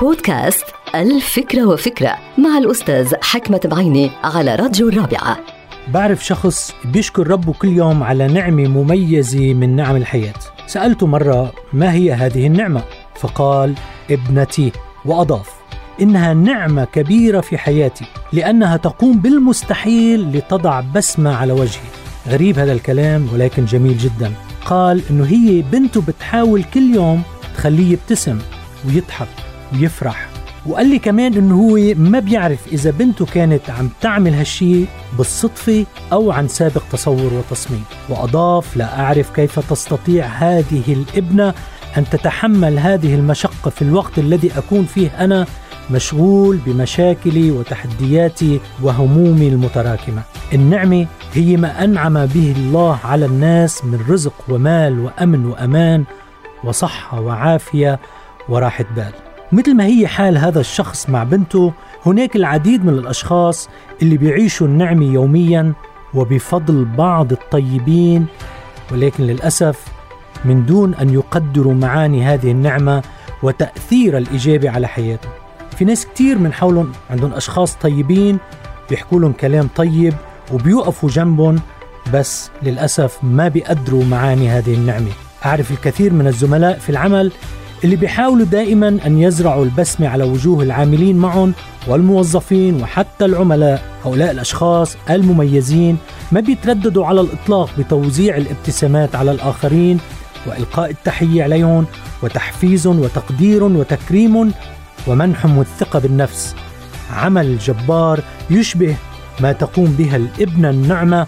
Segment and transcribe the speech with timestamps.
[0.00, 5.38] بودكاست الفكرة وفكرة مع الأستاذ حكمة بعيني على راديو الرابعة.
[5.88, 10.34] بعرف شخص بيشكر ربه كل يوم على نعمة مميزة من نعم الحياة.
[10.66, 12.82] سألته مرة ما هي هذه النعمة؟
[13.14, 13.74] فقال
[14.10, 14.72] ابنتي
[15.04, 15.50] وأضاف
[16.00, 21.88] إنها نعمة كبيرة في حياتي لأنها تقوم بالمستحيل لتضع بسمة على وجهي.
[22.28, 24.32] غريب هذا الكلام ولكن جميل جدا.
[24.66, 27.22] قال إنه هي بنته بتحاول كل يوم
[27.56, 28.38] تخليه يبتسم
[28.86, 29.53] ويضحك.
[29.74, 30.28] ويفرح
[30.66, 34.86] وقال لي كمان إنه هو ما بيعرف إذا بنته كانت عم تعمل هالشيء
[35.18, 37.84] بالصدفة أو عن سابق تصور وتصميم.
[38.08, 41.54] وأضاف لا أعرف كيف تستطيع هذه الإبنة
[41.96, 45.46] أن تتحمل هذه المشقة في الوقت الذي أكون فيه أنا
[45.90, 50.22] مشغول بمشاكلي وتحدياتي وهمومي المتراكمة.
[50.52, 56.04] النعمة هي ما أنعم به الله على الناس من رزق ومال وأمن وأمان
[56.64, 58.00] وصحة وعافية
[58.48, 59.23] وراحة بال.
[59.54, 61.72] مثل ما هي حال هذا الشخص مع بنته
[62.06, 63.68] هناك العديد من الأشخاص
[64.02, 65.72] اللي بيعيشوا النعمه يوميا
[66.14, 68.26] وبفضل بعض الطيبين
[68.92, 69.84] ولكن للأسف
[70.44, 73.02] من دون أن يقدروا معاني هذه النعمة
[73.42, 75.32] وتأثير الايجابي على حياتهم.
[75.76, 78.38] في ناس كتير من حولهم عندهم أشخاص طيبين
[78.90, 80.14] بيحكوا لهم كلام طيب
[80.52, 81.56] وبيوقفوا جنبهم
[82.14, 85.10] بس للأسف ما بيقدروا معاني هذه النعمة.
[85.46, 87.32] أعرف الكثير من الزملاء في العمل
[87.84, 91.52] اللي بيحاولوا دائما أن يزرعوا البسمة على وجوه العاملين معهم
[91.86, 93.82] والموظفين وحتى العملاء.
[94.04, 95.96] هؤلاء الأشخاص المميزين
[96.32, 100.00] ما بيترددوا على الإطلاق بتوزيع الابتسامات على الآخرين
[100.46, 101.86] وإلقاء التحية عليهم
[102.22, 104.52] وتحفيز وتقدير وتكريم
[105.06, 106.54] ومنحهم الثقة بالنفس.
[107.12, 108.96] عمل جبار يشبه
[109.40, 111.26] ما تقوم بها الإبنة النعمة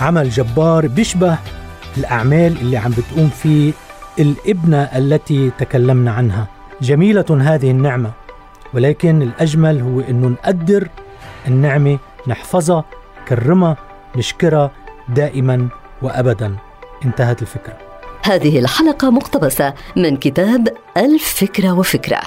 [0.00, 1.38] عمل جبار بيشبه
[1.96, 3.72] الأعمال اللي عم بتقوم فيه
[4.18, 6.46] الابنة التي تكلمنا عنها.
[6.82, 8.10] جميلة هذه النعمة
[8.74, 10.88] ولكن الأجمل هو انه نقدر
[11.48, 12.84] النعمة نحفظها
[13.28, 13.76] كرمها
[14.16, 14.70] نشكرها
[15.08, 15.68] دائما
[16.02, 16.56] وابدا.
[17.04, 17.78] انتهت الفكرة.
[18.24, 22.20] هذه الحلقة مقتبسة من كتاب الفكرة وفكرة.